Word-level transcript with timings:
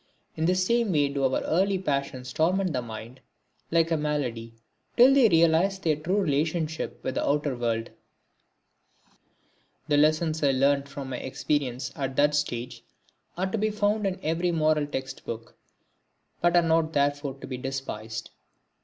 In 0.35 0.45
the 0.45 0.55
same 0.55 0.91
way 0.93 1.09
do 1.09 1.23
our 1.25 1.43
early 1.43 1.77
passions 1.77 2.33
torment 2.33 2.73
the 2.73 2.81
mind, 2.81 3.19
like 3.69 3.91
a 3.91 3.97
malady, 3.97 4.55
till 4.97 5.13
they 5.13 5.29
realise 5.29 5.77
their 5.77 5.95
true 5.95 6.19
relationship 6.19 6.97
with 7.03 7.13
the 7.13 7.23
outer 7.23 7.55
world. 7.55 7.91
The 9.87 9.97
lessons 9.97 10.41
I 10.41 10.53
learnt 10.53 10.89
from 10.89 11.11
my 11.11 11.17
experiences 11.17 11.93
at 11.95 12.15
that 12.15 12.33
stage 12.33 12.83
are 13.37 13.51
to 13.51 13.59
be 13.59 13.69
found 13.69 14.07
in 14.07 14.19
every 14.23 14.49
moral 14.51 14.87
text 14.87 15.23
book, 15.23 15.55
but 16.41 16.55
are 16.57 16.63
not 16.63 16.93
therefore 16.93 17.35
to 17.35 17.45
be 17.45 17.57
despised. 17.59 18.31